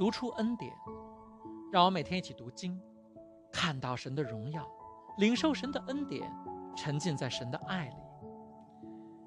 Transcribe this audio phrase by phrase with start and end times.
[0.00, 0.74] 读出恩典，
[1.70, 2.80] 让我每天一起读经，
[3.52, 4.66] 看到神的荣耀，
[5.18, 6.34] 领受神的恩典，
[6.74, 7.96] 沉浸在神的爱里。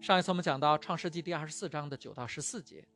[0.00, 2.88] 上一次我们讲到创世纪第二十四章的九到十四节，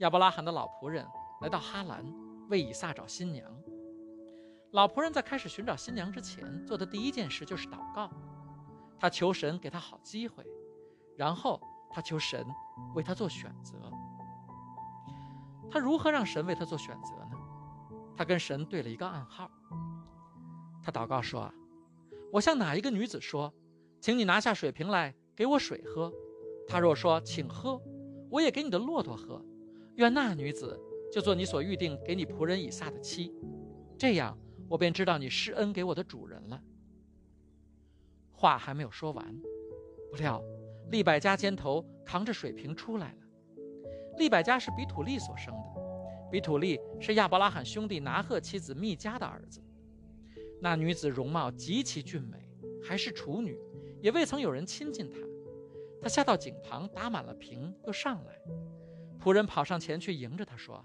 [0.00, 1.06] 亚伯拉罕的老仆人
[1.40, 2.04] 来到哈兰
[2.50, 3.50] 为以撒找新娘。
[4.72, 8.10] 老仆人在开始寻找新娘之前做的第一件事就是祷告，
[8.98, 10.46] 他求神给他好机会，
[11.16, 11.58] 然后
[11.90, 12.46] 他求神
[12.94, 13.90] 为他做选择。
[15.72, 17.38] 他如何让神为他做选择呢？
[18.14, 19.50] 他跟神对了一个暗号。
[20.82, 21.54] 他祷告说：“啊
[22.30, 23.52] 我向哪一个女子说，
[24.00, 26.12] 请你拿下水瓶来给我水喝？
[26.68, 27.80] 她若说请喝，
[28.30, 29.42] 我也给你的骆驼喝。
[29.96, 30.78] 愿那女子
[31.10, 33.32] 就做你所预定给你仆人以撒的妻。
[33.98, 34.36] 这样。”
[34.68, 36.58] 我便知道你施恩给我的主人了。
[38.30, 39.36] 话还没有说完，
[40.10, 40.42] 不料
[40.90, 43.21] 利百加肩头扛着水瓶出来了。
[44.22, 45.82] 利百加是比土利所生的，
[46.30, 49.60] 比土利是亚伯拉罕兄弟拿鹤妻子密加的儿子。
[50.60, 52.38] 那女子容貌极其俊美，
[52.80, 53.58] 还是处女，
[54.00, 55.18] 也未曾有人亲近她。
[56.00, 58.38] 她下到井旁打满了瓶，又上来。
[59.20, 60.84] 仆人跑上前去迎着她说：“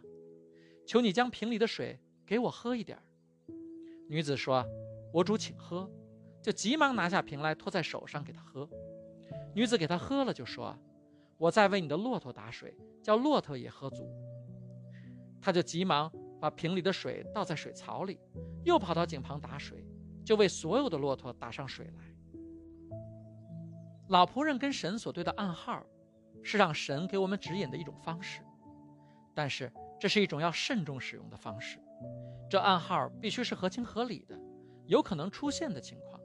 [0.88, 2.98] 求你将瓶里的水给我喝一点。”
[4.10, 4.66] 女子说
[5.14, 5.88] ：“我主请喝。”
[6.42, 8.68] 就急忙拿下瓶来，托在手上给他喝。
[9.54, 10.76] 女子给他喝了，就说
[11.38, 14.10] ：“我再为你的骆驼打水，叫骆驼也喝足。”
[15.42, 18.20] 他就急忙把瓶里的水倒在水槽里，
[18.64, 19.86] 又跑到井旁打水，
[20.26, 22.14] 就为所有的骆驼打上水来。
[24.10, 25.86] 老仆人跟神所对的暗号，
[26.42, 28.42] 是让神给我们指引的一种方式，
[29.34, 31.78] 但是这是一种要慎重使用的方式。
[32.50, 34.40] 这暗号必须是合情合理的，
[34.86, 36.20] 有可能出现的情况。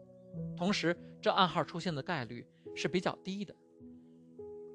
[0.57, 3.55] 同时，这暗号出现的概率是比较低的。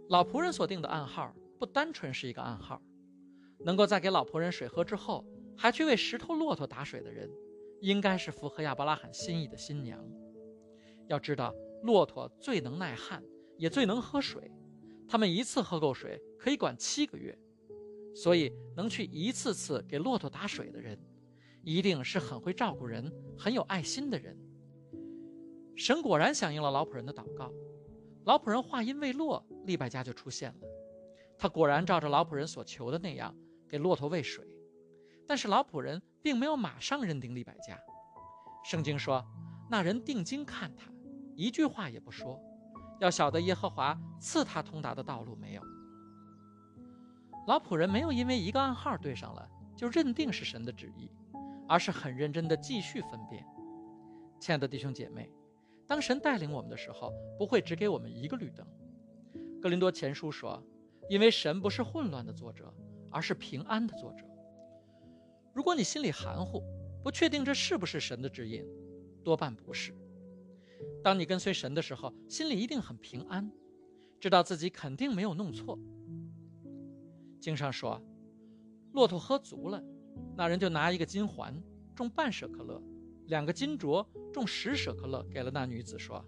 [0.10, 2.82] 老仆人所定的暗号不单纯是一个暗号，
[3.60, 5.26] 能够在给老仆人水喝之后，
[5.58, 7.30] 还去为十头骆驼打水的人，
[7.82, 10.02] 应该是符合亚伯拉罕心意的新娘。
[11.08, 11.54] 要知道，
[11.84, 13.22] 骆驼最能耐旱，
[13.58, 14.50] 也最能喝水，
[15.08, 17.38] 他们一次喝够水可以管七个月，
[18.16, 20.98] 所以能去一次次给骆驼打水的人。
[21.64, 24.38] 一定是很会照顾人、很有爱心的人。
[25.76, 27.52] 神果然响应了老仆人的祷告，
[28.27, 30.67] 老仆人话音未落，利百加就出现了。
[31.38, 33.33] 他果然照着老仆人所求的那样
[33.70, 34.45] 给骆驼喂水，
[35.26, 37.80] 但是老仆人并没有马上认定利百加。
[38.66, 39.26] 圣经说，
[39.70, 40.92] 那人定睛看他，
[41.37, 42.37] 一句话也不说，
[42.99, 45.61] 要晓得耶和华赐他通达的道路没有。
[47.48, 51.10] 老仆人没有因为一个暗号对上了就认定是神的旨意。
[51.70, 53.45] 而是很认真地继续分辨，
[54.39, 55.30] 亲爱的弟兄姐妹，
[55.87, 58.67] 当神带领我们的时候，不会只给我们一个绿灯。
[59.61, 60.61] 格林多前书说
[61.09, 62.71] ：“因为神不是混乱的作者，
[63.09, 64.25] 而是平安的作者。”
[65.55, 66.61] 如果你心里含糊，
[67.02, 68.64] 不确定这是不是神的指引，
[69.23, 69.95] 多半不是。
[71.03, 73.49] 当你跟随神的时候，心里一定很平安，
[74.19, 75.80] 知道自己肯定没有弄错。
[77.39, 77.99] 经上说
[78.92, 79.81] ：“骆驼喝足了。”
[80.36, 81.59] 那人就拿一个金环，
[81.95, 82.81] 重半舍克勒，
[83.27, 86.23] 两个金镯，重十舍克勒，给了那女子，说：“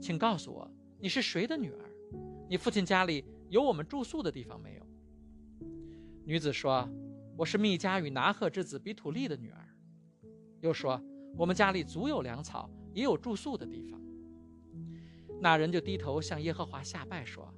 [0.00, 1.90] 请告诉我，你是谁的女儿？
[2.48, 4.86] 你父亲家里有我们住宿的地方没有？”
[6.24, 6.88] 女子说
[7.36, 9.68] ：“我是密加与拿赫之子比土利的女儿。”
[10.60, 11.00] 又说
[11.36, 14.00] ：“我们家里足有粮草，也有住宿的地方。”
[15.38, 17.52] 那人就低头向耶和华下拜，说：“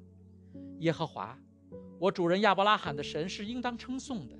[0.81, 1.39] 耶和华，
[2.01, 4.37] 我主人亚伯拉罕的神是应当称颂的。”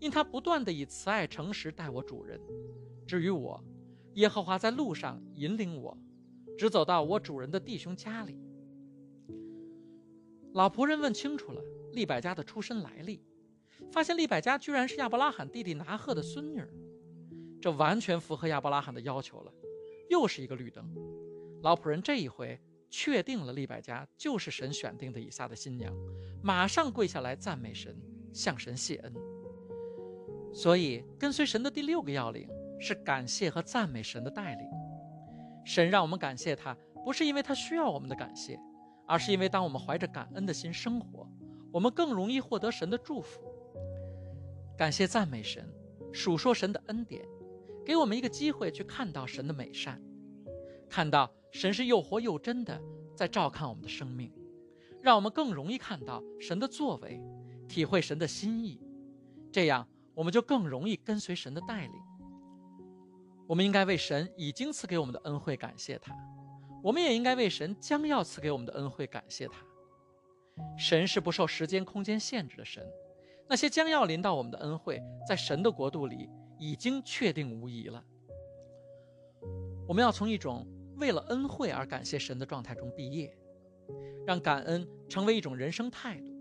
[0.00, 2.38] 因他不断地以慈爱诚实待我主人，
[3.06, 3.62] 至于我，
[4.14, 5.96] 耶和华在路上引领我，
[6.56, 8.40] 直走到我主人的弟兄家里。
[10.52, 11.60] 老仆人问清楚了
[11.92, 13.20] 利百加的出身来历，
[13.90, 16.62] 发现利百加居然是亚伯拉罕弟弟拿鹤的孙女，
[17.60, 19.52] 这完全符合亚伯拉罕的要求了，
[20.08, 20.88] 又是一个绿灯。
[21.62, 25.92] 老仆人这一回确定了利百加就是神选定的以撒的新娘，
[26.42, 28.00] 马上跪下来赞美神，
[28.32, 29.12] 向神谢恩。
[30.52, 32.48] 所以，跟随神的第六个要领
[32.78, 34.68] 是感谢和赞美神的带领。
[35.64, 38.58] 神让我们感谢他，不是因为他需要我们的感谢，
[39.06, 41.26] 而是因为当我们怀着感恩的心生活，
[41.72, 43.40] 我们更容易获得神的祝福。
[44.76, 45.66] 感谢赞美神，
[46.12, 47.24] 数说神的恩典，
[47.84, 50.00] 给我们一个机会去看到神的美善，
[50.88, 52.80] 看到神是又活又真的
[53.14, 54.32] 在照看我们的生命，
[55.00, 57.20] 让我们更容易看到神的作为，
[57.68, 58.80] 体会神的心意，
[59.50, 59.86] 这样。
[60.16, 61.94] 我们就更容易跟随神的带领。
[63.46, 66.14] 我们应该为神已经赐给我们的恩惠感谢他，
[66.82, 69.54] 我们也应该为神将要赐给我们的恩惠感谢他。
[70.78, 72.86] 神是不受时间空间限制的神，
[73.48, 78.02] 那些将要临到我们的恩惠，在神的国度里已经确定无疑了。
[79.86, 83.36] 我们要从一种为了恩惠而感谢神的状态中毕业，
[84.26, 86.32] 让感恩成为一种人生态度。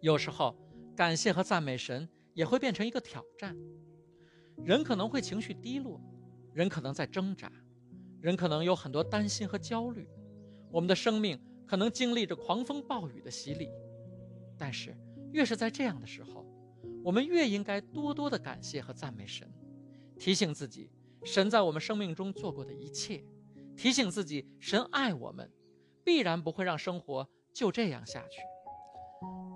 [0.00, 0.54] 有时候，
[0.94, 3.56] 感谢和赞美神也会变成一个挑战。
[4.64, 6.00] 人可能会情绪低落，
[6.52, 7.50] 人可能在挣扎，
[8.20, 10.08] 人可能有很多担心和焦虑。
[10.70, 13.70] 我们的生命可能经历着狂风暴雨的洗礼，
[14.58, 14.96] 但是
[15.32, 16.44] 越是在这样的时候，
[17.02, 19.48] 我们越应该多多的感谢和赞美神，
[20.18, 20.90] 提醒自己
[21.24, 23.24] 神在我们生命中做过的一切，
[23.76, 25.50] 提醒自己神爱我们，
[26.04, 28.40] 必然不会让生活就这样下去。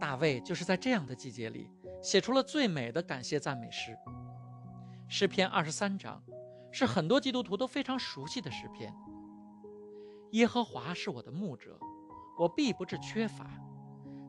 [0.00, 1.68] 大卫就是在这样的季节里
[2.02, 3.96] 写出了最美的感谢赞美诗。
[5.14, 6.22] 诗篇二十三章
[6.70, 8.90] 是很多基督徒都非常熟悉的诗篇。
[10.30, 11.78] 耶和华是我的牧者，
[12.38, 13.46] 我必不致缺乏。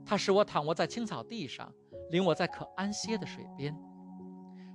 [0.05, 1.71] 他使我躺卧在青草地上，
[2.09, 3.73] 领我在可安歇的水边。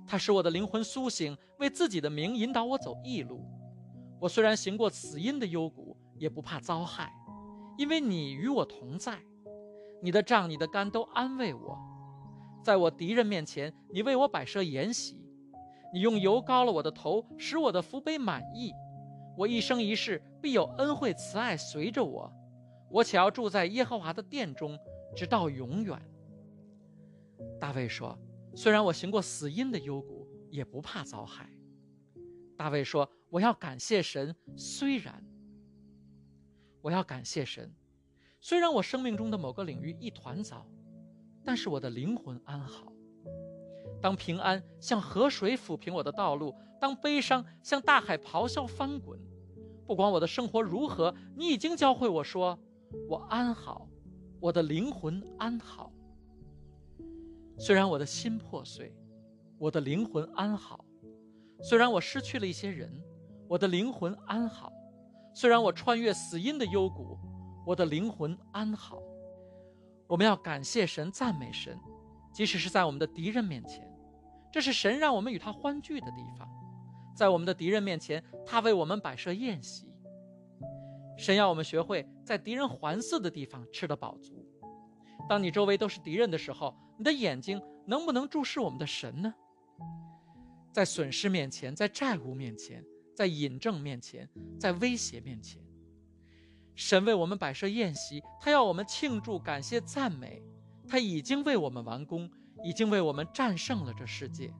[0.07, 3.45] 他使我的灵魂苏醒，为自己的名引导我走义路。
[4.19, 7.13] 我虽然行过死荫的幽谷，也不怕遭害，
[7.77, 9.19] 因为你与我同在。
[10.01, 11.77] 你的杖、你的竿都安慰我。
[12.63, 15.19] 在我敌人面前，你为我摆设筵席。
[15.93, 18.71] 你用油膏了我的头，使我的福杯满溢。
[19.37, 22.31] 我一生一世必有恩惠慈爱随着我，
[22.89, 24.77] 我且要住在耶和华的殿中，
[25.15, 25.99] 直到永远。
[27.59, 28.17] 大卫说
[28.53, 31.49] ：“虽然我行过死荫的幽谷，也不怕遭害。”
[32.57, 35.23] 大卫说：“我要感谢神，虽然
[36.81, 37.73] 我要感谢神，
[38.41, 40.65] 虽然我生命中的某个领域一团糟，
[41.45, 42.91] 但是我的灵魂安好。
[44.01, 49.19] 当平安像河水抚平我的道路，当悲伤像大海咆哮翻滚。”
[49.85, 52.59] 不管我的生活如何，你已经教会我说，
[53.09, 53.87] 我安好，
[54.39, 55.91] 我的灵魂安好。
[57.57, 58.95] 虽然我的心破碎，
[59.57, 60.77] 我的灵魂安好；
[61.63, 63.01] 虽然我失去了一些人，
[63.47, 64.71] 我的灵魂安好；
[65.33, 67.17] 虽然我穿越死荫的幽谷，
[67.65, 69.01] 我的灵魂安好。
[70.05, 71.75] 我们要感谢神，赞美神，
[72.31, 73.88] 即使是在我们的敌人面前，
[74.51, 76.47] 这是神让我们与他欢聚的地方。
[77.15, 79.87] 在我们的敌人面前，他为我们摆设宴席。
[81.17, 84.45] 神要我们学会在敌人环伺的地方吃得饱足。
[85.27, 89.33] 当你周围都是敌人的时候，你的眼睛能不能注视我们的神呢？
[90.71, 92.83] 在损失面前，在债务面前，
[93.15, 95.61] 在引证面前，在威胁面前，
[96.73, 100.41] 神为我们摆设宴席，他要我们庆祝、感谢、赞美。
[100.87, 102.31] 他已经为我们完工，
[102.63, 104.53] 已经为我们战胜了这世界。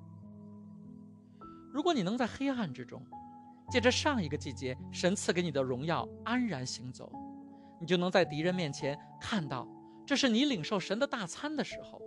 [1.71, 3.01] 如果你能在黑暗之中，
[3.69, 7.11] 借着上一个季节神赐给你的荣耀安然行走，
[7.79, 9.67] 你就能在敌人面前看到，
[10.05, 12.01] 这是你领受神的大餐的时候。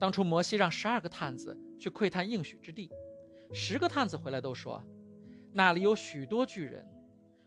[0.00, 2.90] 当初摩西让十二个探子去窥探应许之地，
[3.52, 4.82] 十个探子回来都说，
[5.52, 6.84] 那里有许多巨人，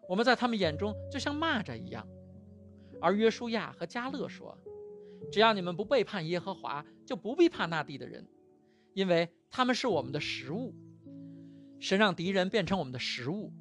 [0.07, 2.07] 我们在他们眼中就像蚂蚱一样。
[3.01, 4.57] 而约书亚和加勒说，
[5.29, 8.25] 只要你们不背叛耶和华，就不必怕那地的人。
[8.93, 10.73] 因为他们是我们的食物，
[11.79, 13.53] 神让敌人变成我们的食物，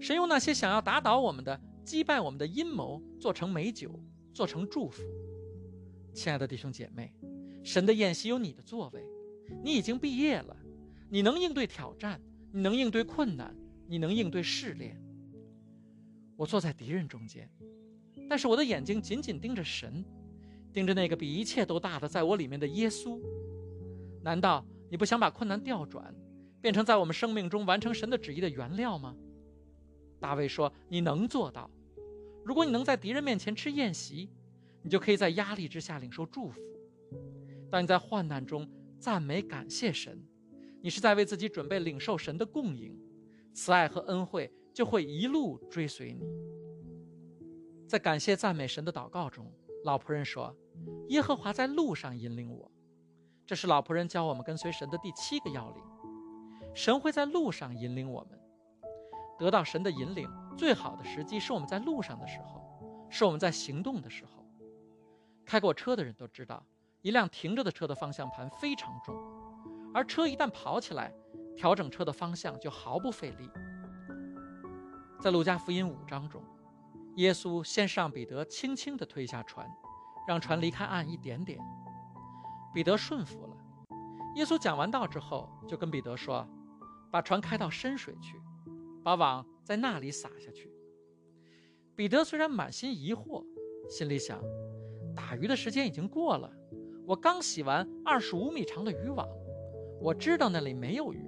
[0.00, 3.98] 神用那些想要打倒我们的、击败我们的阴谋做成美酒，
[4.34, 5.02] 做成祝福。
[6.12, 7.14] 亲爱的弟兄姐妹，
[7.64, 9.02] 神的宴席有你的座位，
[9.62, 10.56] 你已经毕业了，
[11.08, 12.20] 你能应对挑战，
[12.52, 15.02] 你能应对困难，你能应对试炼。
[16.36, 17.50] 我坐在敌人中间，
[18.28, 20.04] 但是我的眼睛紧紧盯着神，
[20.76, 23.18] 盯着那个比一切都大的在我里面的耶稣。
[24.22, 26.14] 难道你不想把困难调转，
[26.60, 29.16] 变成在我们生命中完成神的旨意的原料吗？
[30.20, 31.70] 大卫说：“你能做到。
[32.44, 34.28] 如果你能在敌人面前吃宴席，
[34.82, 36.60] 你就可以在压力之下领受祝福。
[37.70, 38.68] 当你在患难中
[38.98, 40.22] 赞美感谢神，
[40.82, 42.94] 你是在为自己准备领受神的供应，
[43.54, 46.20] 慈爱和恩惠就会一路追随你。”
[47.88, 49.50] 在感谢赞美神的祷告中，
[49.86, 50.52] 老仆人说
[51.10, 52.68] ：“耶和华在路上引领我。”
[53.46, 55.82] 这是老仆人教我们跟随神的第七个要领。
[56.74, 58.36] 神会在路上引领我们，
[59.38, 60.28] 得到神的引领，
[60.58, 62.60] 最好的时机是我们在路上的时候，
[63.08, 64.44] 是我们在行动的时候。
[65.44, 66.60] 开过车的人都知道，
[67.00, 69.14] 一辆停着的车的方向盘非常重，
[69.94, 71.14] 而车一旦跑起来，
[71.56, 73.48] 调整车的方向就毫不费力。
[75.20, 76.42] 在路加福音五章中，
[77.16, 79.66] 耶稣先是让彼得轻轻地推下船，
[80.28, 81.58] 让船离开岸一点点。
[82.74, 83.56] 彼得顺服了。
[84.34, 86.46] 耶稣讲完道之后，就跟彼得说
[87.10, 88.38] ：“把船开到深水去，
[89.02, 90.70] 把网在那里撒下去。”
[91.96, 93.42] 彼得虽然满心疑惑，
[93.88, 94.38] 心里想
[95.16, 96.52] ：“打鱼的时间已经过了，
[97.06, 99.26] 我刚洗完二十五米长的渔网，
[100.02, 101.24] 我知道那里没有鱼。”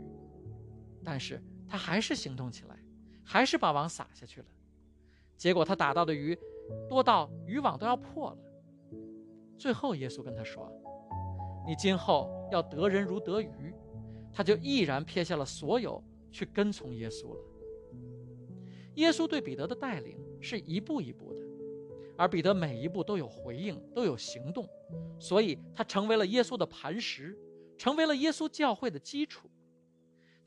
[1.02, 2.78] 但是他还是行动起来，
[3.24, 4.46] 还是把网撒下去了。
[5.38, 6.36] 结果他打到的鱼
[6.88, 8.38] 多到渔网都要破了。
[9.56, 10.70] 最后，耶稣跟他说
[11.66, 13.72] ：“你今后要得人如得鱼。”
[14.30, 17.40] 他就毅然撇下了所有，去跟从耶稣了。
[18.96, 21.40] 耶稣对彼得的带领是一步一步的，
[22.16, 24.68] 而彼得每一步都有回应，都有行动，
[25.18, 27.36] 所以他成为了耶稣的磐石，
[27.76, 29.48] 成为了耶稣教会的基础。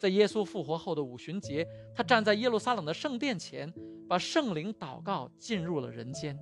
[0.01, 3.71] 在耶稣复活后的五旬节，他站在耶路撒冷的圣殿前，
[4.09, 6.35] 把圣灵祷告进入了人间，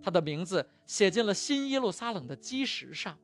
[0.00, 3.18] 他的名字写进了新耶路撒冷的基石上。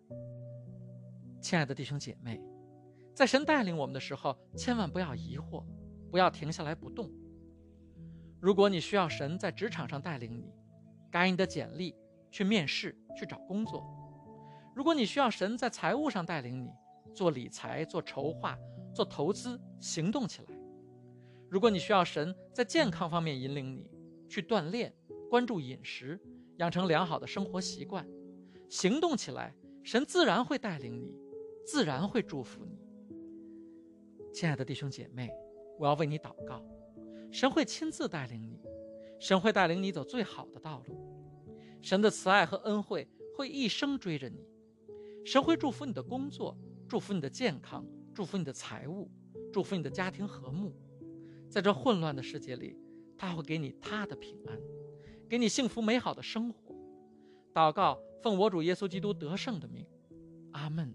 [1.40, 2.42] 亲爱的弟兄姐妹，
[3.14, 5.64] 在神带领我们的时候，千万不要疑惑，
[6.10, 7.08] 不要停下来不动。
[8.40, 10.52] 如果你需要神在职场上带领你，
[11.12, 11.94] 改你的简历，
[12.32, 13.84] 去面试，去找工作；
[14.74, 16.72] 如果你需要神在财务上带领你，
[17.14, 18.58] 做理财，做筹划。
[18.98, 20.48] 做投资，行动起来。
[21.48, 23.88] 如果你需要神在健康方面引领你，
[24.28, 24.92] 去锻炼，
[25.30, 26.20] 关注饮食，
[26.56, 28.04] 养成良好的生活习惯，
[28.68, 31.16] 行动起来，神自然会带领你，
[31.64, 32.76] 自然会祝福你。
[34.34, 35.30] 亲爱的弟兄姐妹，
[35.78, 36.60] 我要为你祷告，
[37.30, 38.60] 神会亲自带领你，
[39.20, 40.96] 神会带领你走最好的道路，
[41.80, 44.44] 神的慈爱和恩惠会一生追着你，
[45.24, 47.86] 神会祝福你的工作，祝福你的健康。
[48.18, 49.08] 祝福你的财物，
[49.52, 50.74] 祝福你的家庭和睦，
[51.48, 52.76] 在这混乱的世界里，
[53.16, 54.58] 他会给你他的平安，
[55.28, 56.74] 给你幸福美好的生活。
[57.54, 59.86] 祷告，奉我主耶稣基督得胜的名，
[60.50, 60.92] 阿门。